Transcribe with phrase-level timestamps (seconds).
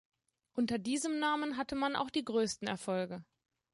[0.53, 3.23] Unter diesem Namen hatte man auch die größten Erfolge.